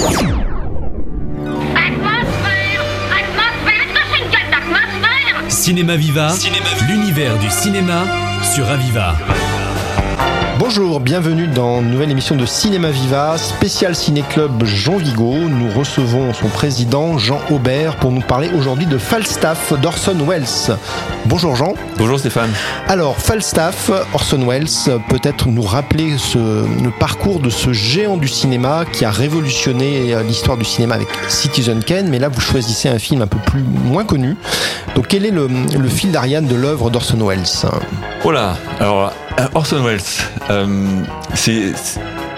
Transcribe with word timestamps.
Atmosphère 0.00 0.40
Atmosphère 3.20 3.90
Est-ce 3.90 4.22
que 4.22 4.50
d'atmosphère 4.50 5.50
Cinéma 5.50 5.96
Viva, 5.96 6.32
l'univers 6.88 7.38
du 7.38 7.50
cinéma 7.50 8.04
sur 8.54 8.66
Aviva. 8.68 9.14
Bonjour, 10.60 11.00
bienvenue 11.00 11.46
dans 11.46 11.80
une 11.80 11.90
nouvelle 11.90 12.10
émission 12.10 12.36
de 12.36 12.44
Cinéma 12.44 12.90
Viva, 12.90 13.38
spécial 13.38 13.96
Ciné 13.96 14.22
Club 14.28 14.62
Jean 14.62 14.98
Vigo. 14.98 15.32
Nous 15.32 15.70
recevons 15.70 16.34
son 16.34 16.48
président 16.48 17.16
Jean 17.16 17.40
Aubert 17.50 17.96
pour 17.96 18.12
nous 18.12 18.20
parler 18.20 18.50
aujourd'hui 18.54 18.84
de 18.84 18.98
Falstaff 18.98 19.72
d'Orson 19.80 20.18
Welles. 20.28 20.76
Bonjour 21.24 21.56
Jean. 21.56 21.72
Bonjour 21.96 22.18
Stéphane. 22.18 22.50
Alors 22.88 23.16
Falstaff, 23.16 23.90
Orson 24.12 24.46
Welles, 24.46 24.66
peut-être 25.08 25.48
nous 25.48 25.62
rappeler 25.62 26.18
ce, 26.18 26.36
le 26.36 26.90
parcours 26.90 27.40
de 27.40 27.48
ce 27.48 27.72
géant 27.72 28.18
du 28.18 28.28
cinéma 28.28 28.84
qui 28.84 29.06
a 29.06 29.10
révolutionné 29.10 30.14
l'histoire 30.24 30.58
du 30.58 30.66
cinéma 30.66 30.96
avec 30.96 31.08
Citizen 31.28 31.82
Kane, 31.82 32.10
mais 32.10 32.18
là 32.18 32.28
vous 32.28 32.42
choisissez 32.42 32.90
un 32.90 32.98
film 32.98 33.22
un 33.22 33.26
peu 33.26 33.38
plus 33.46 33.62
moins 33.62 34.04
connu. 34.04 34.36
Donc 34.94 35.06
quel 35.08 35.24
est 35.24 35.30
le, 35.30 35.48
le 35.48 35.88
fil 35.88 36.12
d'Ariane 36.12 36.44
de 36.44 36.54
l'œuvre 36.54 36.90
d'Orson 36.90 37.16
Welles? 37.26 37.46
Voilà, 38.22 38.56
alors 38.78 39.12
euh, 39.38 39.46
Orson 39.54 39.82
Welles, 39.82 40.00
euh, 40.50 40.84
c'est 41.34 41.72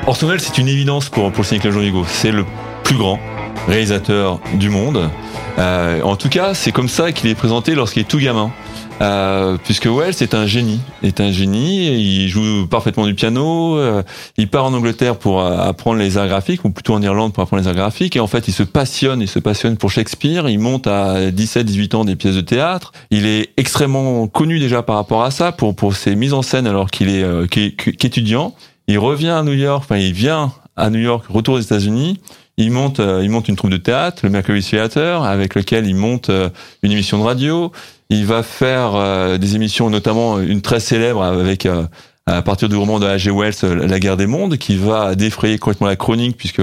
Orson 0.07 0.29
Welles 0.29 0.41
c'est 0.41 0.59
une 0.59 0.69
évidence 0.69 1.09
pour, 1.09 1.33
pour 1.33 1.43
le 1.43 1.47
ciné 1.47 1.59
Club 1.59 1.75
Jean 1.75 1.81
Vigo. 1.81 2.05
C'est 2.07 2.31
le 2.31 2.47
plus 2.85 2.97
grand 2.97 3.19
réalisateur 3.67 4.39
du 4.55 4.71
monde. 4.71 5.11
Euh, 5.59 6.01
en 6.03 6.15
tout 6.15 6.29
cas, 6.29 6.55
c'est 6.55 6.71
comme 6.71 6.89
ça 6.89 7.11
qu'il 7.11 7.29
est 7.31 7.35
présenté 7.35 7.75
lorsqu'il 7.75 8.03
est 8.03 8.07
tout 8.09 8.19
gamin. 8.19 8.53
Euh, 9.03 9.57
puisque 9.65 9.87
Wells 9.87 10.15
est 10.21 10.33
un 10.33 10.47
génie, 10.47 10.81
est 11.03 11.21
un 11.21 11.33
génie, 11.33 11.89
il 11.89 12.29
joue 12.29 12.69
parfaitement 12.69 13.05
du 13.05 13.15
piano, 13.15 13.77
euh, 13.77 14.05
il 14.37 14.49
part 14.49 14.65
en 14.65 14.73
Angleterre 14.73 15.17
pour 15.17 15.41
euh, 15.41 15.59
apprendre 15.59 15.99
les 15.99 16.19
arts 16.19 16.29
graphiques, 16.29 16.65
ou 16.65 16.71
plutôt 16.71 16.95
en 16.95 17.03
Irlande 17.03 17.33
pour 17.33 17.43
apprendre 17.43 17.63
les 17.63 17.69
arts 17.69 17.75
graphiques, 17.75 18.15
et 18.15 18.21
en 18.21 18.29
fait 18.29 18.47
il 18.47 18.53
se 18.53 18.63
passionne, 18.63 19.21
il 19.21 19.27
se 19.27 19.41
passionne 19.41 19.77
pour 19.77 19.91
Shakespeare, 19.91 20.49
il 20.49 20.61
monte 20.61 20.87
à 20.87 21.31
17-18 21.33 21.97
ans 21.97 22.05
des 22.05 22.15
pièces 22.15 22.37
de 22.37 22.43
théâtre, 22.43 22.93
il 23.11 23.27
est 23.27 23.51
extrêmement 23.57 24.29
connu 24.29 24.61
déjà 24.61 24.83
par 24.85 24.95
rapport 24.95 25.25
à 25.25 25.33
ça, 25.33 25.51
pour, 25.51 25.75
pour 25.75 25.97
ses 25.97 26.15
mises 26.15 26.33
en 26.33 26.43
scène 26.43 26.69
alors 26.69 26.89
qu'il 26.89 27.09
est, 27.09 27.25
euh, 27.25 27.49
qu'étudiant, 27.49 28.55
il 28.87 29.01
revient 29.01 29.31
à 29.31 29.43
New 29.43 29.55
York, 29.55 29.83
enfin 29.85 29.97
il 29.97 30.13
vient 30.13 30.53
à 30.77 30.91
New 30.91 31.01
York, 31.01 31.25
retour 31.29 31.55
aux 31.55 31.61
États-Unis, 31.61 32.21
il 32.63 32.71
monte, 32.71 33.01
euh, 33.01 33.21
il 33.23 33.31
monte 33.31 33.49
une 33.49 33.57
troupe 33.57 33.71
de 33.71 33.77
théâtre, 33.77 34.21
le 34.25 34.31
Mercury 34.31 34.63
Theatre, 34.63 35.23
avec 35.23 35.55
lequel 35.55 35.87
il 35.87 35.95
monte 35.95 36.31
euh, 36.31 36.49
une 36.83 36.93
émission 36.93 37.19
de 37.19 37.25
radio. 37.25 37.73
Il 38.11 38.27
va 38.27 38.43
faire 38.43 38.95
euh, 38.95 39.39
des 39.39 39.57
émissions, 39.57 39.91
notamment 39.91 40.41
une 40.41 40.63
très 40.63 40.81
célèbre 40.81 41.23
avec 41.23 41.69
à 42.27 42.43
partir 42.43 42.69
du 42.69 42.77
roman 42.77 43.01
de 43.01 43.07
H.G. 43.07 43.31
Wells, 43.31 43.87
La 43.89 43.99
guerre 43.99 44.17
des 44.17 44.27
mondes, 44.27 44.57
qui 44.57 44.77
va 44.77 45.15
défrayer 45.15 45.59
complètement 45.59 45.89
la 45.89 45.97
chronique, 45.97 46.37
puisque 46.37 46.63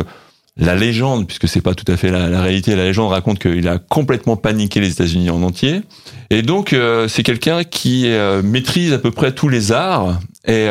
la 0.56 0.75
légende, 0.75 1.28
puisque 1.28 1.47
c'est 1.47 1.61
pas 1.61 1.73
tout 1.73 1.89
à 1.91 1.97
fait 1.97 2.11
la, 2.11 2.41
réalité, 2.41 2.75
la 2.75 2.86
légende 2.86 3.11
raconte 3.11 3.39
qu'il 3.39 3.67
a 3.67 3.78
complètement 3.78 4.38
paniqué 4.38 4.80
les 4.80 4.91
États-Unis 4.91 5.30
en 5.30 5.41
entier. 5.44 5.81
Et 6.30 6.41
donc 6.44 6.75
c'est 7.08 7.23
quelqu'un 7.23 7.63
qui 7.63 8.09
maîtrise 8.44 8.94
à 8.94 9.00
peu 9.00 9.11
près 9.11 9.31
tous 9.34 9.50
les 9.50 9.72
arts 9.72 10.19
et 10.45 10.67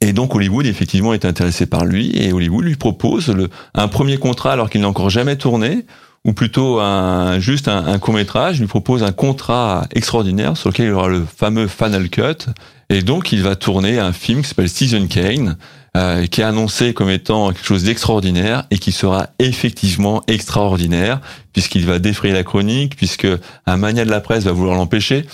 et 0.00 0.12
donc 0.12 0.34
Hollywood 0.34 0.66
effectivement 0.66 1.12
est 1.12 1.24
intéressé 1.24 1.66
par 1.66 1.84
lui 1.84 2.10
et 2.16 2.32
Hollywood 2.32 2.64
lui 2.64 2.76
propose 2.76 3.28
le, 3.28 3.48
un 3.74 3.88
premier 3.88 4.16
contrat 4.16 4.52
alors 4.52 4.70
qu'il 4.70 4.80
n'a 4.80 4.88
encore 4.88 5.10
jamais 5.10 5.36
tourné 5.36 5.84
ou 6.24 6.32
plutôt 6.32 6.80
un, 6.80 7.38
juste 7.38 7.68
un, 7.68 7.86
un 7.86 7.98
court 7.98 8.14
métrage, 8.14 8.60
lui 8.60 8.66
propose 8.66 9.02
un 9.02 9.12
contrat 9.12 9.86
extraordinaire 9.94 10.56
sur 10.56 10.68
lequel 10.68 10.86
il 10.86 10.92
aura 10.92 11.08
le 11.08 11.24
fameux 11.24 11.66
Final 11.66 12.10
Cut. 12.10 12.46
Et 12.90 13.02
donc 13.02 13.32
il 13.32 13.42
va 13.42 13.56
tourner 13.56 13.98
un 13.98 14.12
film 14.12 14.42
qui 14.42 14.48
s'appelle 14.48 14.68
Season 14.68 15.06
Kane 15.06 15.56
euh, 15.96 16.26
qui 16.26 16.40
est 16.40 16.44
annoncé 16.44 16.94
comme 16.94 17.10
étant 17.10 17.48
quelque 17.52 17.66
chose 17.66 17.84
d'extraordinaire 17.84 18.64
et 18.70 18.78
qui 18.78 18.92
sera 18.92 19.28
effectivement 19.38 20.22
extraordinaire 20.28 21.20
puisqu'il 21.52 21.86
va 21.86 21.98
défrayer 21.98 22.34
la 22.34 22.44
chronique 22.44 22.96
puisque 22.96 23.26
un 23.66 23.76
mania 23.76 24.04
de 24.04 24.10
la 24.10 24.20
presse 24.20 24.44
va 24.44 24.52
vouloir 24.52 24.76
l'empêcher 24.76 25.26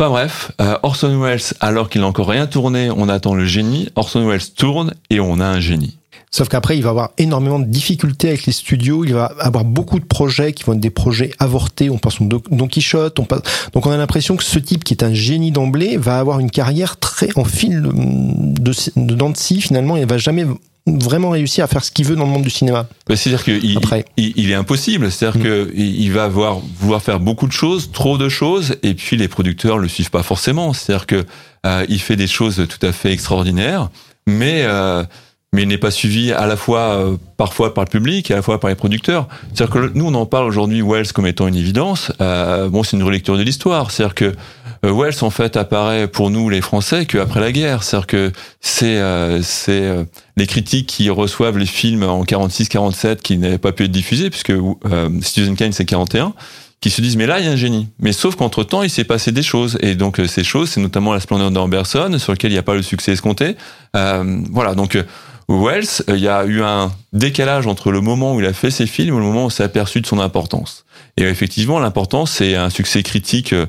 Enfin 0.00 0.08
bref, 0.08 0.52
euh, 0.62 0.78
Orson 0.82 1.20
Welles, 1.20 1.42
alors 1.60 1.90
qu'il 1.90 2.00
n'a 2.00 2.06
encore 2.06 2.28
rien 2.28 2.46
tourné, 2.46 2.90
on 2.90 3.10
attend 3.10 3.34
le 3.34 3.44
génie. 3.44 3.90
Orson 3.96 4.26
Welles 4.26 4.50
tourne 4.56 4.94
et 5.10 5.20
on 5.20 5.40
a 5.40 5.44
un 5.44 5.60
génie. 5.60 5.98
Sauf 6.30 6.48
qu'après, 6.48 6.78
il 6.78 6.82
va 6.82 6.88
avoir 6.88 7.10
énormément 7.18 7.58
de 7.58 7.66
difficultés 7.66 8.28
avec 8.28 8.46
les 8.46 8.52
studios. 8.54 9.04
Il 9.04 9.12
va 9.12 9.26
avoir 9.40 9.66
beaucoup 9.66 10.00
de 10.00 10.04
projets 10.06 10.54
qui 10.54 10.64
vont 10.64 10.72
être 10.72 10.80
des 10.80 10.88
projets 10.88 11.32
avortés. 11.38 11.90
On 11.90 11.98
pense 11.98 12.18
au 12.18 12.24
Don 12.24 12.66
Quichotte. 12.66 13.18
On 13.18 13.24
passe... 13.24 13.42
Donc, 13.74 13.84
on 13.84 13.90
a 13.90 13.98
l'impression 13.98 14.38
que 14.38 14.44
ce 14.44 14.58
type, 14.58 14.84
qui 14.84 14.94
est 14.94 15.04
un 15.04 15.12
génie 15.12 15.52
d'emblée, 15.52 15.98
va 15.98 16.18
avoir 16.18 16.40
une 16.40 16.50
carrière 16.50 16.96
très 16.96 17.28
en 17.36 17.44
fil 17.44 17.82
de, 17.82 18.72
de. 18.96 19.34
Finalement, 19.60 19.98
il 19.98 20.06
va 20.06 20.16
jamais 20.16 20.46
vraiment 20.86 21.30
réussir 21.30 21.64
à 21.64 21.66
faire 21.66 21.84
ce 21.84 21.90
qu'il 21.90 22.06
veut 22.06 22.16
dans 22.16 22.24
le 22.24 22.30
monde 22.30 22.42
du 22.42 22.50
cinéma. 22.50 22.86
Bah, 23.06 23.16
C'est-à-dire 23.16 23.44
qu'il 23.44 23.64
il, 23.64 24.32
il 24.36 24.50
est 24.50 24.54
impossible. 24.54 25.10
C'est-à-dire 25.10 25.40
Mm. 25.40 25.44
que 25.44 25.70
il 25.74 26.00
il 26.00 26.12
va 26.12 26.24
avoir 26.24 26.58
vouloir 26.78 27.02
faire 27.02 27.20
beaucoup 27.20 27.46
de 27.46 27.52
choses, 27.52 27.90
trop 27.92 28.18
de 28.18 28.28
choses, 28.28 28.76
et 28.82 28.94
puis 28.94 29.16
les 29.16 29.28
producteurs 29.28 29.78
le 29.78 29.88
suivent 29.88 30.10
pas 30.10 30.22
forcément. 30.22 30.72
C'est-à-dire 30.72 31.06
que 31.06 31.24
euh, 31.66 31.84
il 31.88 32.00
fait 32.00 32.16
des 32.16 32.26
choses 32.26 32.66
tout 32.68 32.84
à 32.86 32.92
fait 32.92 33.12
extraordinaires, 33.12 33.90
mais 34.26 34.62
euh, 34.64 35.04
mais 35.52 35.62
il 35.62 35.68
n'est 35.68 35.78
pas 35.78 35.90
suivi 35.90 36.32
à 36.32 36.46
la 36.46 36.56
fois 36.56 36.80
euh, 36.80 37.16
parfois 37.36 37.74
par 37.74 37.84
le 37.84 37.90
public 37.90 38.30
et 38.30 38.34
à 38.34 38.36
la 38.36 38.42
fois 38.42 38.60
par 38.60 38.70
les 38.70 38.76
producteurs. 38.76 39.26
C'est-à-dire 39.52 39.74
que 39.74 39.92
nous 39.94 40.06
on 40.06 40.14
en 40.14 40.26
parle 40.26 40.46
aujourd'hui 40.46 40.80
Wells 40.80 41.12
comme 41.12 41.26
étant 41.26 41.48
une 41.48 41.56
évidence. 41.56 42.12
Euh, 42.20 42.68
bon, 42.68 42.82
c'est 42.82 42.96
une 42.96 43.02
relecture 43.02 43.36
de 43.36 43.42
l'histoire. 43.42 43.90
C'est-à-dire 43.90 44.14
que 44.14 44.34
Wells 44.82 45.22
en 45.22 45.30
fait 45.30 45.56
apparaît 45.56 46.08
pour 46.08 46.30
nous 46.30 46.48
les 46.48 46.60
Français 46.60 47.06
qu'après 47.06 47.40
la 47.40 47.52
guerre. 47.52 47.82
C'est-à-dire 47.82 48.06
que 48.06 48.32
c'est 48.60 48.98
euh, 48.98 49.42
c'est 49.42 49.82
euh, 49.82 50.04
les 50.36 50.46
critiques 50.46 50.86
qui 50.86 51.10
reçoivent 51.10 51.58
les 51.58 51.66
films 51.66 52.02
en 52.02 52.24
46-47 52.24 53.16
qui 53.16 53.38
n'avaient 53.38 53.58
pas 53.58 53.72
pu 53.72 53.84
être 53.84 53.90
diffusés 53.90 54.30
puisque 54.30 54.50
euh, 54.50 55.08
Citizen 55.20 55.56
Kane 55.56 55.72
c'est 55.72 55.84
41 55.84 56.34
qui 56.80 56.88
se 56.88 57.02
disent 57.02 57.16
mais 57.16 57.26
là 57.26 57.40
il 57.40 57.46
y 57.46 57.48
a 57.48 57.52
un 57.52 57.56
génie. 57.56 57.88
Mais 57.98 58.12
sauf 58.12 58.36
qu'entre 58.36 58.64
temps 58.64 58.82
il 58.82 58.90
s'est 58.90 59.04
passé 59.04 59.32
des 59.32 59.42
choses. 59.42 59.78
Et 59.80 59.94
donc 59.94 60.18
euh, 60.18 60.26
ces 60.26 60.44
choses 60.44 60.70
c'est 60.70 60.80
notamment 60.80 61.12
la 61.12 61.20
splendeur 61.20 61.50
d'Amberson 61.50 62.16
sur 62.18 62.32
lequel 62.32 62.50
il 62.50 62.54
n'y 62.54 62.58
a 62.58 62.62
pas 62.62 62.74
le 62.74 62.82
succès 62.82 63.12
escompté. 63.12 63.56
Euh, 63.96 64.40
voilà. 64.50 64.74
Donc 64.74 64.96
euh, 64.96 65.02
Wells 65.50 66.02
euh, 66.08 66.16
il 66.16 66.22
y 66.22 66.28
a 66.28 66.44
eu 66.44 66.62
un 66.62 66.92
décalage 67.12 67.66
entre 67.66 67.90
le 67.90 68.00
moment 68.00 68.34
où 68.34 68.40
il 68.40 68.46
a 68.46 68.52
fait 68.52 68.70
ses 68.70 68.86
films 68.86 69.14
et 69.14 69.18
le 69.18 69.24
moment 69.24 69.42
où 69.42 69.46
on 69.46 69.50
s'est 69.50 69.64
aperçu 69.64 70.00
de 70.00 70.06
son 70.06 70.20
importance. 70.20 70.84
Et 71.16 71.24
euh, 71.24 71.30
effectivement 71.30 71.78
l'importance 71.78 72.30
c'est 72.30 72.54
un 72.54 72.70
succès 72.70 73.02
critique 73.02 73.52
euh, 73.52 73.66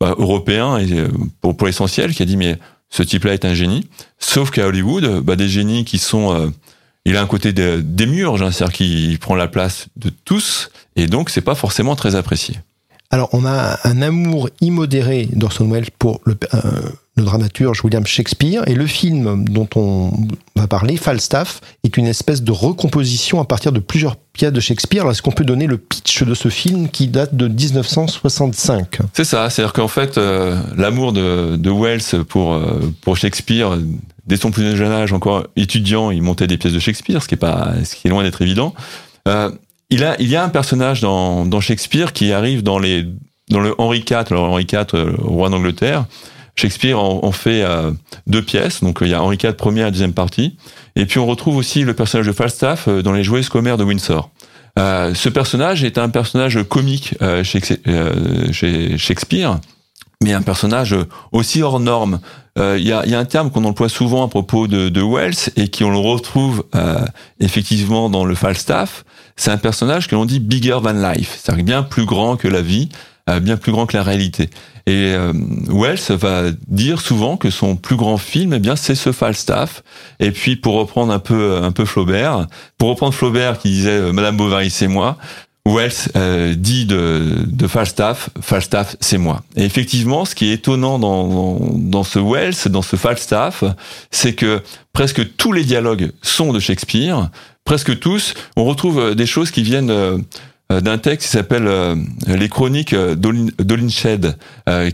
bah, 0.00 0.14
européen 0.18 0.78
euh, 0.80 1.08
pour, 1.40 1.56
pour 1.56 1.66
l'essentiel 1.66 2.14
qui 2.14 2.22
a 2.22 2.26
dit 2.26 2.36
mais 2.36 2.58
ce 2.90 3.02
type-là 3.02 3.34
est 3.34 3.44
un 3.44 3.54
génie 3.54 3.88
sauf 4.18 4.50
qu'à 4.50 4.66
Hollywood 4.66 5.20
bah, 5.20 5.36
des 5.36 5.48
génies 5.48 5.84
qui 5.84 5.98
sont 5.98 6.32
euh, 6.34 6.48
il 7.04 7.16
a 7.16 7.22
un 7.22 7.26
côté 7.26 7.52
de, 7.52 7.82
démiurge, 7.84 8.42
hein, 8.42 8.50
c'est-à-dire 8.50 8.74
qu'il 8.74 9.18
prend 9.18 9.34
la 9.34 9.48
place 9.48 9.88
de 9.96 10.10
tous, 10.24 10.70
et 10.96 11.06
donc 11.06 11.30
c'est 11.30 11.42
pas 11.42 11.54
forcément 11.54 11.96
très 11.96 12.14
apprécié. 12.14 12.58
Alors, 13.10 13.28
on 13.32 13.44
a 13.44 13.78
un 13.84 14.02
amour 14.02 14.48
immodéré 14.60 15.28
d'Orson 15.32 15.68
Welles 15.70 15.90
pour 15.98 16.20
le, 16.24 16.36
euh, 16.54 16.58
le 17.16 17.22
dramaturge 17.22 17.84
William 17.84 18.06
Shakespeare, 18.06 18.66
et 18.66 18.74
le 18.74 18.86
film 18.86 19.44
dont 19.44 19.68
on 19.76 20.12
va 20.64 20.68
parler, 20.68 20.96
Falstaff, 20.96 21.60
est 21.84 21.96
une 21.96 22.06
espèce 22.06 22.42
de 22.42 22.52
recomposition 22.52 23.40
à 23.40 23.44
partir 23.44 23.72
de 23.72 23.80
plusieurs 23.80 24.16
pièces 24.16 24.52
de 24.52 24.60
Shakespeare. 24.60 25.08
Est-ce 25.10 25.22
qu'on 25.22 25.32
peut 25.32 25.44
donner 25.44 25.66
le 25.66 25.78
pitch 25.78 26.22
de 26.22 26.34
ce 26.34 26.48
film 26.48 26.88
qui 26.88 27.08
date 27.08 27.34
de 27.34 27.48
1965 27.48 28.98
C'est 29.12 29.24
ça, 29.24 29.48
c'est-à-dire 29.50 29.72
qu'en 29.72 29.88
fait, 29.88 30.16
euh, 30.18 30.60
l'amour 30.76 31.12
de, 31.12 31.56
de 31.56 31.70
Wells 31.70 32.24
pour, 32.28 32.54
euh, 32.54 32.80
pour 33.02 33.16
Shakespeare, 33.16 33.78
dès 34.26 34.36
son 34.36 34.50
plus 34.50 34.76
jeune 34.76 34.92
âge, 34.92 35.12
encore 35.12 35.46
étudiant, 35.56 36.10
il 36.10 36.22
montait 36.22 36.46
des 36.46 36.56
pièces 36.56 36.72
de 36.72 36.78
Shakespeare, 36.78 37.22
ce 37.22 37.28
qui 37.28 37.34
est, 37.34 37.38
pas, 37.38 37.72
ce 37.84 37.94
qui 37.94 38.08
est 38.08 38.10
loin 38.10 38.22
d'être 38.22 38.40
évident. 38.40 38.74
Euh, 39.28 39.50
il, 39.90 40.02
a, 40.04 40.16
il 40.20 40.28
y 40.28 40.36
a 40.36 40.44
un 40.44 40.48
personnage 40.48 41.00
dans, 41.00 41.44
dans 41.44 41.60
Shakespeare 41.60 42.12
qui 42.12 42.32
arrive 42.32 42.62
dans, 42.62 42.78
les, 42.78 43.06
dans 43.50 43.60
le 43.60 43.74
Henri 43.78 44.04
IV, 44.08 44.24
alors 44.30 44.50
Henri 44.50 44.66
IV, 44.70 45.16
roi 45.18 45.50
d'Angleterre. 45.50 46.06
Shakespeare 46.56 46.98
en, 46.98 47.32
fait 47.32 47.62
euh, 47.62 47.90
deux 48.26 48.42
pièces, 48.42 48.82
donc 48.82 48.98
il 49.00 49.08
y 49.08 49.14
a 49.14 49.22
Henri 49.22 49.36
IV 49.42 49.54
première 49.54 49.88
et 49.88 49.90
deuxième 49.90 50.12
partie, 50.12 50.56
et 50.94 51.06
puis 51.06 51.18
on 51.18 51.26
retrouve 51.26 51.56
aussi 51.56 51.82
le 51.82 51.94
personnage 51.94 52.26
de 52.26 52.32
Falstaff 52.32 52.86
euh, 52.86 53.02
dans 53.02 53.12
les 53.12 53.24
Joyeuses 53.24 53.48
commères 53.48 53.76
de 53.76 53.84
Windsor. 53.84 54.30
Euh, 54.78 55.14
ce 55.14 55.28
personnage 55.28 55.84
est 55.84 55.98
un 55.98 56.08
personnage 56.08 56.62
comique 56.68 57.14
euh, 57.22 57.44
chez, 57.44 57.60
euh, 57.86 58.52
chez 58.52 58.98
Shakespeare, 58.98 59.58
mais 60.22 60.32
un 60.32 60.42
personnage 60.42 60.96
aussi 61.32 61.62
hors 61.62 61.80
norme. 61.80 62.20
Euh, 62.58 62.76
Il 62.78 62.86
y, 62.86 62.92
a, 62.92 63.04
y, 63.06 63.14
a, 63.14 63.18
un 63.18 63.24
terme 63.24 63.50
qu'on 63.50 63.64
emploie 63.64 63.88
souvent 63.88 64.24
à 64.24 64.28
propos 64.28 64.68
de, 64.68 64.88
de 64.88 65.02
Wells 65.02 65.50
et 65.56 65.68
qui 65.68 65.84
on 65.84 65.90
le 65.90 65.98
retrouve 65.98 66.64
euh, 66.74 67.04
effectivement 67.40 68.08
dans 68.08 68.24
le 68.24 68.34
Falstaff. 68.34 69.04
C'est 69.36 69.50
un 69.50 69.58
personnage 69.58 70.06
que 70.06 70.14
l'on 70.14 70.24
dit 70.24 70.38
bigger 70.38 70.78
than 70.82 70.92
life, 70.92 71.38
c'est-à-dire 71.40 71.64
bien 71.64 71.82
plus 71.82 72.04
grand 72.04 72.36
que 72.36 72.46
la 72.46 72.62
vie, 72.62 72.88
euh, 72.88 72.94
bien 73.40 73.56
plus 73.56 73.72
grand 73.72 73.86
que 73.86 73.96
la 73.96 74.02
réalité. 74.02 74.50
Et 74.86 75.14
euh, 75.14 75.32
Wells 75.68 76.10
va 76.10 76.50
dire 76.68 77.00
souvent 77.00 77.36
que 77.36 77.48
son 77.48 77.76
plus 77.76 77.96
grand 77.96 78.18
film, 78.18 78.52
eh 78.52 78.58
bien, 78.58 78.76
c'est 78.76 78.94
ce 78.94 79.12
Falstaff. 79.12 79.82
Et 80.20 80.30
puis, 80.30 80.56
pour 80.56 80.74
reprendre 80.74 81.12
un 81.12 81.18
peu, 81.18 81.58
un 81.62 81.72
peu 81.72 81.86
Flaubert, 81.86 82.46
pour 82.76 82.90
reprendre 82.90 83.14
Flaubert 83.14 83.58
qui 83.58 83.70
disait 83.70 83.90
euh, 83.90 84.12
Madame 84.12 84.36
Bovary, 84.36 84.70
c'est 84.70 84.88
moi. 84.88 85.16
Wells 85.66 86.10
euh, 86.16 86.54
dit 86.54 86.84
de, 86.84 87.38
de 87.46 87.66
Falstaff, 87.66 88.28
Falstaff, 88.42 88.96
c'est 89.00 89.16
moi. 89.16 89.42
Et 89.56 89.64
effectivement, 89.64 90.26
ce 90.26 90.34
qui 90.34 90.50
est 90.50 90.52
étonnant 90.52 90.98
dans, 90.98 91.26
dans, 91.26 91.58
dans 91.72 92.04
ce 92.04 92.18
Wells, 92.18 92.68
dans 92.68 92.82
ce 92.82 92.96
Falstaff, 92.96 93.64
c'est 94.10 94.34
que 94.34 94.60
presque 94.92 95.36
tous 95.38 95.52
les 95.52 95.64
dialogues 95.64 96.12
sont 96.20 96.52
de 96.52 96.60
Shakespeare, 96.60 97.30
presque 97.64 97.98
tous, 97.98 98.34
on 98.56 98.64
retrouve 98.66 99.14
des 99.14 99.24
choses 99.24 99.50
qui 99.50 99.62
viennent 99.62 100.22
d'un 100.82 100.98
texte 100.98 101.26
qui 101.26 101.32
s'appelle 101.32 101.68
Les 102.26 102.48
Chroniques 102.48 102.94
d'Olinshed, 102.94 104.36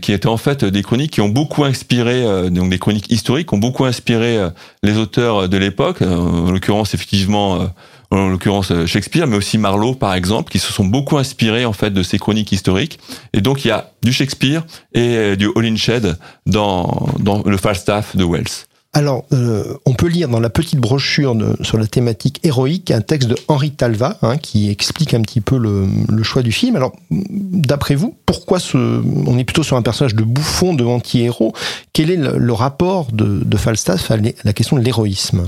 qui 0.01 0.13
étaient 0.13 0.27
en 0.27 0.37
fait 0.37 0.65
des 0.65 0.83
chroniques 0.83 1.11
qui 1.11 1.21
ont 1.21 1.29
beaucoup 1.29 1.63
inspiré, 1.63 2.23
donc 2.49 2.69
des 2.69 2.79
chroniques 2.79 3.11
historiques, 3.11 3.51
ont 3.53 3.57
beaucoup 3.57 3.85
inspiré 3.85 4.39
les 4.83 4.97
auteurs 4.97 5.49
de 5.49 5.57
l'époque, 5.57 6.01
en 6.01 6.51
l'occurrence 6.51 6.93
effectivement 6.93 7.69
en 8.11 8.27
l'occurrence 8.27 8.71
euh, 8.71 8.85
Shakespeare, 8.85 9.25
mais 9.25 9.37
aussi 9.37 9.57
Marlowe 9.57 9.95
par 9.95 10.13
exemple, 10.13 10.51
qui 10.51 10.59
se 10.59 10.71
sont 10.71 10.85
beaucoup 10.85 11.17
inspirés 11.17 11.65
en 11.65 11.73
fait 11.73 11.91
de 11.91 12.03
ces 12.03 12.19
chroniques 12.19 12.51
historiques. 12.51 12.99
Et 13.33 13.41
donc 13.41 13.65
il 13.65 13.69
y 13.69 13.71
a 13.71 13.91
du 14.03 14.11
Shakespeare 14.11 14.63
et 14.93 15.15
euh, 15.15 15.35
du 15.35 15.47
Holinshed 15.55 16.17
dans, 16.45 17.07
dans 17.19 17.41
le 17.43 17.57
Falstaff 17.57 18.15
de 18.15 18.25
Wells. 18.25 18.67
Alors, 18.93 19.23
euh, 19.31 19.77
on 19.85 19.93
peut 19.93 20.07
lire 20.07 20.27
dans 20.27 20.41
la 20.41 20.49
petite 20.49 20.79
brochure 20.79 21.33
sur 21.61 21.77
la 21.77 21.87
thématique 21.87 22.41
héroïque 22.43 22.91
un 22.91 22.99
texte 22.99 23.29
de 23.29 23.37
Henri 23.47 23.71
Talva 23.71 24.17
hein, 24.21 24.37
qui 24.37 24.69
explique 24.69 25.13
un 25.13 25.21
petit 25.21 25.39
peu 25.39 25.57
le, 25.57 26.23
choix 26.23 26.41
du 26.41 26.51
film. 26.51 26.75
Alors, 26.75 26.91
d'après 27.09 27.95
vous, 27.95 28.17
pourquoi 28.25 28.59
on 28.73 29.37
est 29.37 29.45
plutôt 29.45 29.63
sur 29.63 29.77
un 29.77 29.81
personnage 29.81 30.13
de 30.13 30.23
bouffon, 30.23 30.73
de 30.73 30.83
anti-héros? 30.83 31.53
Quel 31.93 32.11
est 32.11 32.17
le, 32.17 32.53
rapport 32.53 33.13
de, 33.13 33.41
de, 33.45 33.57
Falstaff 33.57 34.11
à 34.11 34.17
la 34.17 34.53
question 34.53 34.75
de 34.75 34.81
l'héroïsme? 34.81 35.45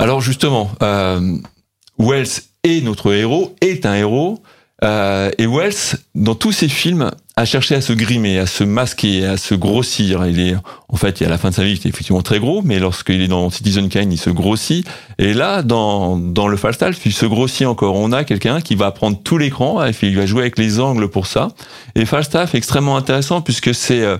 Alors 0.00 0.22
justement, 0.22 0.70
euh, 0.82 1.36
Wells 1.98 2.40
est 2.64 2.82
notre 2.82 3.12
héros, 3.12 3.54
est 3.60 3.84
un 3.84 3.94
héros. 3.94 4.42
Euh, 4.82 5.30
et 5.36 5.46
Wells, 5.46 5.98
dans 6.14 6.34
tous 6.34 6.52
ses 6.52 6.68
films, 6.68 7.10
a 7.40 7.46
cherché 7.46 7.74
à 7.74 7.80
se 7.80 7.94
grimer, 7.94 8.38
à 8.38 8.46
se 8.46 8.64
masquer, 8.64 9.24
à 9.24 9.38
se 9.38 9.54
grossir. 9.54 10.26
Il 10.26 10.40
est, 10.40 10.54
en 10.90 10.96
fait, 10.96 11.22
à 11.22 11.28
la 11.28 11.38
fin 11.38 11.48
de 11.48 11.54
sa 11.54 11.64
vie, 11.64 11.72
il 11.72 11.86
est 11.86 11.86
effectivement 11.86 12.20
très 12.20 12.38
gros, 12.38 12.60
mais 12.62 12.78
lorsqu'il 12.78 13.22
est 13.22 13.28
dans 13.28 13.48
Citizen 13.48 13.88
Kane, 13.88 14.12
il 14.12 14.18
se 14.18 14.28
grossit. 14.28 14.86
Et 15.18 15.32
là, 15.32 15.62
dans, 15.62 16.18
dans 16.18 16.48
le 16.48 16.58
Falstaff, 16.58 17.04
il 17.06 17.14
se 17.14 17.24
grossit 17.24 17.66
encore. 17.66 17.96
On 17.96 18.12
a 18.12 18.24
quelqu'un 18.24 18.60
qui 18.60 18.74
va 18.74 18.90
prendre 18.90 19.18
tout 19.22 19.38
l'écran, 19.38 19.82
il 20.02 20.16
va 20.16 20.26
jouer 20.26 20.42
avec 20.42 20.58
les 20.58 20.80
angles 20.80 21.08
pour 21.08 21.26
ça. 21.26 21.48
Et 21.94 22.04
Falstaff 22.04 22.54
est 22.54 22.58
extrêmement 22.58 22.98
intéressant 22.98 23.40
puisque 23.40 23.74
c'est, 23.74 24.02
euh, 24.02 24.18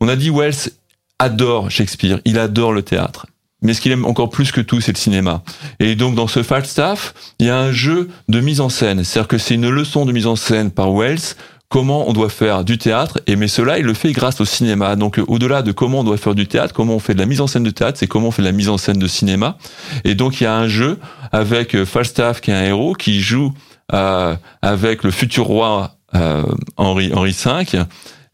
on 0.00 0.08
a 0.08 0.14
dit 0.14 0.28
Wells 0.28 0.70
adore 1.18 1.70
Shakespeare, 1.70 2.20
il 2.26 2.38
adore 2.38 2.72
le 2.72 2.82
théâtre 2.82 3.26
mais 3.62 3.74
ce 3.74 3.82
qu'il 3.82 3.92
aime 3.92 4.06
encore 4.06 4.30
plus 4.30 4.52
que 4.52 4.62
tout, 4.62 4.80
c'est 4.80 4.92
le 4.92 4.96
cinéma. 4.96 5.42
Et 5.80 5.94
donc 5.94 6.14
dans 6.14 6.28
ce 6.28 6.42
Falstaff, 6.42 7.12
il 7.38 7.46
y 7.46 7.50
a 7.50 7.58
un 7.58 7.72
jeu 7.72 8.08
de 8.30 8.40
mise 8.40 8.62
en 8.62 8.70
scène, 8.70 9.04
c'est-à-dire 9.04 9.28
que 9.28 9.36
c'est 9.36 9.54
une 9.54 9.68
leçon 9.68 10.06
de 10.06 10.12
mise 10.12 10.26
en 10.26 10.34
scène 10.34 10.70
par 10.70 10.94
Wells, 10.94 11.36
comment 11.70 12.08
on 12.08 12.12
doit 12.12 12.28
faire 12.28 12.64
du 12.64 12.76
théâtre, 12.78 13.20
et 13.26 13.36
mais 13.36 13.48
cela, 13.48 13.78
il 13.78 13.84
le 13.86 13.94
fait 13.94 14.12
grâce 14.12 14.40
au 14.40 14.44
cinéma. 14.44 14.96
Donc 14.96 15.20
au-delà 15.26 15.62
de 15.62 15.72
comment 15.72 16.00
on 16.00 16.04
doit 16.04 16.18
faire 16.18 16.34
du 16.34 16.46
théâtre, 16.46 16.74
comment 16.74 16.96
on 16.96 16.98
fait 16.98 17.14
de 17.14 17.20
la 17.20 17.26
mise 17.26 17.40
en 17.40 17.46
scène 17.46 17.62
de 17.62 17.70
théâtre, 17.70 17.96
c'est 17.98 18.08
comment 18.08 18.28
on 18.28 18.30
fait 18.32 18.42
de 18.42 18.48
la 18.48 18.52
mise 18.52 18.68
en 18.68 18.76
scène 18.76 18.98
de 18.98 19.06
cinéma. 19.06 19.56
Et 20.04 20.14
donc 20.14 20.40
il 20.40 20.44
y 20.44 20.46
a 20.46 20.54
un 20.54 20.66
jeu 20.66 20.98
avec 21.32 21.74
euh, 21.74 21.86
Falstaff, 21.86 22.40
qui 22.40 22.50
est 22.50 22.54
un 22.54 22.64
héros, 22.64 22.92
qui 22.94 23.20
joue 23.20 23.54
euh, 23.94 24.34
avec 24.62 25.04
le 25.04 25.12
futur 25.12 25.44
roi 25.44 25.94
euh, 26.14 26.42
Henri, 26.76 27.12
Henri 27.14 27.30
V, 27.30 27.84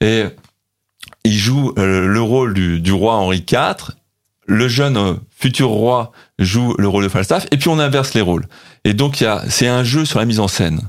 et 0.00 0.24
il 1.24 1.34
joue 1.36 1.74
euh, 1.78 2.06
le 2.06 2.20
rôle 2.22 2.54
du, 2.54 2.80
du 2.80 2.92
roi 2.92 3.16
Henri 3.16 3.44
IV, 3.48 3.92
le 4.46 4.66
jeune 4.66 4.96
euh, 4.96 5.14
futur 5.30 5.68
roi 5.68 6.12
joue 6.38 6.74
le 6.78 6.88
rôle 6.88 7.04
de 7.04 7.10
Falstaff, 7.10 7.46
et 7.50 7.58
puis 7.58 7.68
on 7.68 7.78
inverse 7.78 8.14
les 8.14 8.22
rôles. 8.22 8.46
Et 8.84 8.94
donc 8.94 9.22
c'est 9.48 9.68
un 9.68 9.84
jeu 9.84 10.06
sur 10.06 10.20
la 10.20 10.24
mise 10.24 10.40
en 10.40 10.48
scène. 10.48 10.80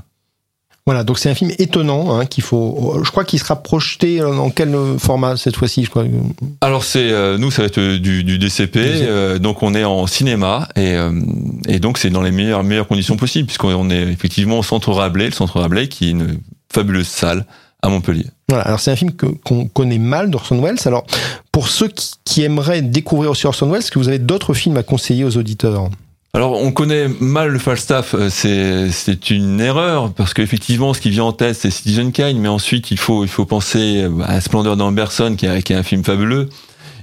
Voilà, 0.88 1.04
donc 1.04 1.18
c'est 1.18 1.28
un 1.28 1.34
film 1.34 1.50
étonnant 1.58 2.18
hein, 2.18 2.24
qu'il 2.24 2.42
faut. 2.42 2.98
Je 3.04 3.10
crois 3.10 3.26
qu'il 3.26 3.38
sera 3.38 3.62
projeté 3.62 4.20
dans 4.20 4.48
quel 4.48 4.74
format 4.98 5.36
cette 5.36 5.54
fois-ci 5.54 5.84
je 5.84 5.90
crois. 5.90 6.06
Alors 6.62 6.82
c'est 6.82 7.10
euh, 7.12 7.36
nous 7.36 7.50
ça 7.50 7.60
va 7.60 7.66
être 7.66 7.96
du, 7.96 8.24
du 8.24 8.38
DCP, 8.38 8.78
euh, 8.78 9.38
donc 9.38 9.62
on 9.62 9.74
est 9.74 9.84
en 9.84 10.06
cinéma 10.06 10.66
et, 10.76 10.96
et 11.68 11.78
donc 11.78 11.98
c'est 11.98 12.08
dans 12.08 12.22
les 12.22 12.30
meilleures 12.30 12.64
meilleures 12.64 12.88
conditions 12.88 13.18
possibles 13.18 13.44
puisqu'on 13.44 13.90
est 13.90 14.00
effectivement 14.00 14.60
au 14.60 14.62
centre 14.62 14.90
Rabelais, 14.90 15.26
le 15.26 15.32
centre 15.32 15.60
Rabelais 15.60 15.88
qui 15.88 16.06
est 16.06 16.12
une 16.12 16.38
fabuleuse 16.72 17.06
salle 17.06 17.44
à 17.82 17.90
Montpellier. 17.90 18.24
Voilà, 18.48 18.64
alors 18.64 18.80
c'est 18.80 18.90
un 18.90 18.96
film 18.96 19.12
qu'on 19.12 19.66
connaît 19.66 19.98
mal 19.98 20.30
d'Orson 20.30 20.58
Welles. 20.58 20.78
Alors, 20.86 21.04
pour 21.52 21.68
ceux 21.68 21.88
qui, 21.88 22.12
qui, 22.24 22.42
aimeraient 22.42 22.80
découvrir 22.80 23.32
aussi 23.32 23.46
Orson 23.46 23.70
Welles, 23.70 23.80
est-ce 23.80 23.90
que 23.90 23.98
vous 23.98 24.08
avez 24.08 24.18
d'autres 24.18 24.54
films 24.54 24.78
à 24.78 24.82
conseiller 24.82 25.24
aux 25.24 25.36
auditeurs? 25.36 25.90
Alors, 26.34 26.52
on 26.52 26.72
connaît 26.72 27.08
mal 27.20 27.48
le 27.48 27.58
Falstaff, 27.58 28.14
euh, 28.14 28.28
c'est 28.30 29.30
une 29.30 29.60
erreur 29.60 30.12
parce 30.12 30.34
qu'effectivement, 30.34 30.92
ce 30.92 31.00
qui 31.00 31.10
vient 31.10 31.24
en 31.24 31.32
tête, 31.32 31.56
c'est 31.56 31.70
Citizen 31.70 32.12
Kane, 32.12 32.38
mais 32.38 32.48
ensuite 32.48 32.90
il 32.90 32.98
faut 32.98 33.24
il 33.24 33.30
faut 33.30 33.46
penser 33.46 34.06
à 34.24 34.40
Splendeur 34.40 34.76
d'Amberson, 34.76 35.34
qui, 35.36 35.46
qui 35.62 35.72
est 35.72 35.76
un 35.76 35.82
film 35.82 36.04
fabuleux. 36.04 36.50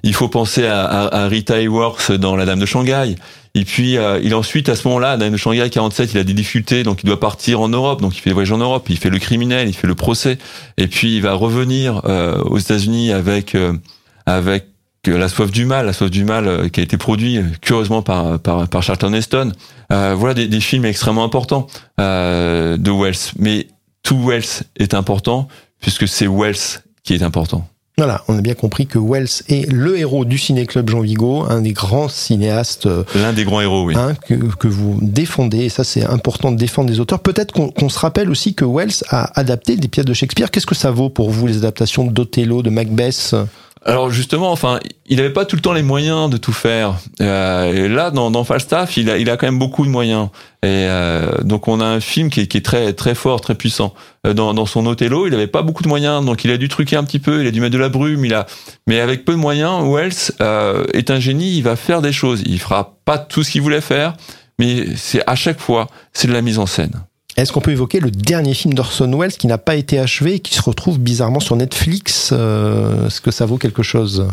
Il 0.03 0.13
faut 0.13 0.29
penser 0.29 0.67
à, 0.67 0.85
à, 0.85 1.23
à 1.23 1.27
Rita 1.27 1.59
Hayworth 1.59 2.11
dans 2.11 2.35
La 2.35 2.45
Dame 2.45 2.59
de 2.59 2.67
Shanghai. 2.67 3.15
Et 3.55 3.63
puis, 3.63 3.97
euh, 3.97 4.19
il 4.21 4.35
ensuite, 4.35 4.67
à 4.67 4.75
ce 4.75 4.85
moment-là, 4.89 5.15
dans 5.15 5.35
Shanghai 5.37 5.69
47, 5.69 6.13
il 6.13 6.17
a 6.17 6.23
des 6.25 6.33
difficultés, 6.33 6.83
donc 6.83 7.01
il 7.03 7.07
doit 7.07 7.21
partir 7.21 7.61
en 7.61 7.69
Europe. 7.69 8.01
Donc, 8.01 8.15
il 8.15 8.19
fait 8.19 8.29
des 8.29 8.33
voyages 8.33 8.51
en 8.51 8.57
Europe, 8.57 8.85
il 8.89 8.97
fait 8.97 9.09
le 9.09 9.17
criminel, 9.17 9.69
il 9.69 9.73
fait 9.73 9.87
le 9.87 9.95
procès. 9.95 10.37
Et 10.77 10.87
puis, 10.87 11.15
il 11.15 11.21
va 11.21 11.33
revenir 11.33 12.01
euh, 12.05 12.37
aux 12.43 12.57
États-Unis 12.57 13.13
avec 13.13 13.55
euh, 13.55 13.73
avec 14.25 14.65
la 15.11 15.27
soif 15.29 15.51
du 15.51 15.65
mal, 15.65 15.85
la 15.85 15.93
soif 15.93 16.09
du 16.09 16.23
mal 16.23 16.47
euh, 16.47 16.69
qui 16.69 16.79
a 16.79 16.83
été 16.83 16.97
produit 16.97 17.39
curieusement 17.61 18.01
par 18.01 18.39
par, 18.39 18.67
par 18.67 18.83
Charlton 18.83 19.13
Heston. 19.13 19.51
Euh, 19.91 20.15
voilà 20.17 20.33
des, 20.33 20.47
des, 20.47 20.59
films 20.59 20.85
extrêmement 20.85 21.23
importants 21.23 21.67
de 21.97 22.91
Wells. 22.91 23.33
Mais 23.37 23.67
tout 24.03 24.19
Wells 24.25 24.63
est 24.77 24.93
important 24.93 25.47
puisque 25.79 26.07
c'est 26.07 26.27
Wells 26.27 26.81
qui 27.03 27.13
est 27.13 27.23
important. 27.23 27.67
Voilà, 27.97 28.23
on 28.27 28.37
a 28.37 28.41
bien 28.41 28.55
compris 28.55 28.87
que 28.87 28.99
Wells 28.99 29.43
est 29.47 29.71
le 29.71 29.97
héros 29.97 30.25
du 30.25 30.37
ciné-club 30.37 30.89
Jean 30.89 30.99
Vigo, 30.99 31.45
un 31.47 31.61
des 31.61 31.71
grands 31.71 32.09
cinéastes. 32.09 32.87
Euh, 32.87 33.05
L'un 33.15 33.31
des 33.31 33.45
grands 33.45 33.61
héros, 33.61 33.85
oui. 33.85 33.95
Hein, 33.95 34.15
que, 34.27 34.33
que, 34.33 34.67
vous 34.67 34.99
défendez, 35.01 35.59
et 35.59 35.69
ça 35.69 35.85
c'est 35.85 36.03
important 36.03 36.51
de 36.51 36.57
défendre 36.57 36.89
des 36.89 36.99
auteurs. 36.99 37.21
Peut-être 37.21 37.53
qu'on 37.53 37.69
qu 37.69 37.89
se 37.89 37.97
rappelle 37.97 38.29
aussi 38.29 38.53
que 38.53 38.65
Wells 38.65 39.03
a 39.07 39.39
adapté 39.39 39.77
des 39.77 39.87
pièces 39.87 40.05
de 40.05 40.13
Shakespeare. 40.13 40.51
Qu'est-ce 40.51 40.65
que 40.65 40.75
ça 40.75 40.91
vaut 40.91 41.09
pour 41.09 41.29
vous, 41.29 41.47
les 41.47 41.55
adaptations 41.55 42.03
d'Othello, 42.03 42.63
de 42.63 42.69
Macbeth 42.69 43.33
alors 43.87 44.09
justement, 44.09 44.51
enfin, 44.51 44.79
il 45.05 45.17
n'avait 45.17 45.29
pas 45.29 45.45
tout 45.45 45.55
le 45.55 45.61
temps 45.61 45.71
les 45.71 45.83
moyens 45.83 46.27
de 46.27 46.37
tout 46.37 46.51
faire. 46.51 46.95
Euh, 47.21 47.87
là, 47.87 48.09
dans, 48.09 48.31
dans 48.31 48.43
Falstaff, 48.43 48.97
il 48.97 49.11
a, 49.11 49.19
il 49.19 49.29
a 49.29 49.37
quand 49.37 49.45
même 49.45 49.59
beaucoup 49.59 49.85
de 49.85 49.91
moyens. 49.91 50.29
Et 50.63 50.89
euh, 50.89 51.43
donc, 51.43 51.67
on 51.67 51.79
a 51.79 51.85
un 51.85 51.99
film 51.99 52.31
qui 52.31 52.41
est, 52.41 52.47
qui 52.47 52.57
est, 52.57 52.65
très, 52.65 52.93
très 52.93 53.13
fort, 53.13 53.41
très 53.41 53.53
puissant. 53.53 53.93
Euh, 54.25 54.33
dans, 54.33 54.55
dans 54.55 54.65
son 54.65 54.87
Othello, 54.87 55.27
il 55.27 55.31
n'avait 55.31 55.45
pas 55.45 55.61
beaucoup 55.61 55.83
de 55.83 55.87
moyens, 55.87 56.25
donc 56.25 56.43
il 56.43 56.49
a 56.49 56.57
dû 56.57 56.67
truquer 56.67 56.95
un 56.95 57.03
petit 57.03 57.19
peu. 57.19 57.41
Il 57.41 57.47
a 57.47 57.51
dû 57.51 57.61
mettre 57.61 57.73
de 57.73 57.79
la 57.79 57.89
brume. 57.89 58.25
Il 58.25 58.33
a, 58.33 58.47
mais 58.87 58.99
avec 58.99 59.23
peu 59.23 59.33
de 59.33 59.37
moyens, 59.37 59.83
Wells 59.87 60.33
euh, 60.41 60.87
est 60.93 61.11
un 61.11 61.19
génie. 61.19 61.55
Il 61.55 61.61
va 61.61 61.75
faire 61.75 62.01
des 62.01 62.11
choses. 62.11 62.41
Il 62.47 62.59
fera 62.59 62.97
pas 63.05 63.19
tout 63.19 63.43
ce 63.43 63.51
qu'il 63.51 63.61
voulait 63.61 63.81
faire, 63.81 64.15
mais 64.57 64.95
c'est 64.95 65.21
à 65.27 65.35
chaque 65.35 65.59
fois, 65.59 65.89
c'est 66.11 66.27
de 66.27 66.33
la 66.33 66.41
mise 66.41 66.57
en 66.57 66.65
scène. 66.65 67.03
Est-ce 67.35 67.51
qu'on 67.51 67.61
peut 67.61 67.71
évoquer 67.71 67.99
le 67.99 68.11
dernier 68.11 68.53
film 68.53 68.73
d'Orson 68.73 69.11
Welles 69.17 69.33
qui 69.33 69.47
n'a 69.47 69.57
pas 69.57 69.75
été 69.75 69.99
achevé 69.99 70.35
et 70.35 70.39
qui 70.39 70.53
se 70.53 70.61
retrouve 70.61 70.99
bizarrement 70.99 71.41
sur 71.41 71.55
Netflix 71.55 72.29
euh, 72.31 73.07
Est-ce 73.07 73.19
que 73.19 73.31
ça 73.31 73.45
vaut 73.45 73.57
quelque 73.57 73.83
chose? 73.83 74.27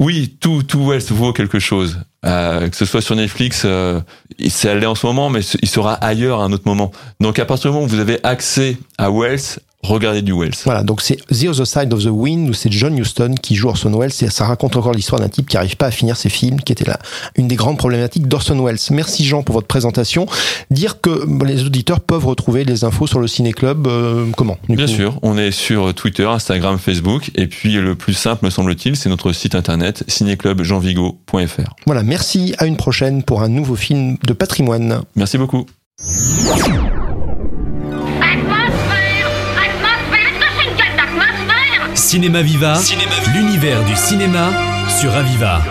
Oui, 0.00 0.36
tout, 0.40 0.62
tout 0.62 0.88
Wells 0.88 1.02
vaut 1.10 1.32
quelque 1.32 1.58
chose. 1.58 2.00
Euh, 2.24 2.68
que 2.68 2.76
ce 2.76 2.86
soit 2.86 3.02
sur 3.02 3.14
Netflix, 3.14 3.62
euh, 3.64 4.00
c'est 4.48 4.68
allé 4.68 4.86
en 4.86 4.94
ce 4.94 5.06
moment, 5.06 5.30
mais 5.30 5.40
il 5.62 5.68
sera 5.68 5.94
ailleurs 5.94 6.40
à 6.40 6.44
un 6.44 6.52
autre 6.52 6.66
moment. 6.66 6.90
Donc 7.20 7.38
à 7.38 7.44
partir 7.44 7.70
du 7.70 7.74
moment 7.74 7.86
où 7.86 7.88
vous 7.88 8.00
avez 8.00 8.18
accès 8.24 8.78
à 8.98 9.10
Wells, 9.10 9.60
regardez 9.82 10.22
du 10.22 10.32
Wells. 10.32 10.54
Voilà, 10.64 10.82
donc 10.82 11.00
c'est 11.00 11.16
The 11.28 11.46
Other 11.48 11.66
Side 11.66 11.92
of 11.92 12.02
the 12.04 12.10
Wind 12.10 12.50
où 12.50 12.52
c'est 12.52 12.70
John 12.70 12.96
Huston 12.96 13.34
qui 13.40 13.54
joue 13.54 13.68
Orson 13.68 13.96
Welles 13.98 14.12
et 14.20 14.30
ça 14.30 14.44
raconte 14.44 14.76
encore 14.76 14.92
l'histoire 14.92 15.20
d'un 15.20 15.28
type 15.28 15.48
qui 15.48 15.56
n'arrive 15.56 15.76
pas 15.76 15.86
à 15.86 15.90
finir 15.90 16.16
ses 16.16 16.28
films, 16.28 16.60
qui 16.60 16.72
était 16.72 16.84
là 16.84 16.98
une 17.36 17.48
des 17.48 17.56
grandes 17.56 17.78
problématiques 17.78 18.28
d'Orson 18.28 18.62
Welles. 18.64 18.78
Merci 18.90 19.24
Jean 19.24 19.42
pour 19.42 19.54
votre 19.54 19.66
présentation. 19.66 20.26
Dire 20.70 21.00
que 21.00 21.26
les 21.44 21.64
auditeurs 21.64 22.00
peuvent 22.00 22.26
retrouver 22.26 22.64
les 22.64 22.84
infos 22.84 23.06
sur 23.06 23.20
le 23.20 23.26
Ciné 23.26 23.52
Club, 23.52 23.86
euh, 23.86 24.26
comment 24.36 24.58
Bien 24.68 24.86
coup 24.86 24.92
sûr, 24.92 25.18
on 25.22 25.38
est 25.38 25.50
sur 25.50 25.94
Twitter, 25.94 26.24
Instagram, 26.24 26.78
Facebook 26.78 27.30
et 27.34 27.46
puis 27.46 27.74
le 27.74 27.94
plus 27.94 28.14
simple 28.14 28.44
me 28.44 28.50
semble-t-il, 28.50 28.96
c'est 28.96 29.08
notre 29.08 29.32
site 29.32 29.54
internet 29.54 30.04
cinéclubjeanvigo.fr. 30.08 31.74
Voilà, 31.86 32.02
merci, 32.02 32.54
à 32.58 32.66
une 32.66 32.76
prochaine 32.76 33.22
pour 33.22 33.42
un 33.42 33.48
nouveau 33.48 33.76
film 33.76 34.16
de 34.26 34.32
patrimoine. 34.32 35.02
Merci 35.16 35.38
beaucoup. 35.38 35.66
Cinéma 42.10 42.42
Viva, 42.42 42.74
l'univers 43.32 43.84
du 43.84 43.94
cinéma 43.94 44.50
sur 44.98 45.14
Aviva. 45.14 45.62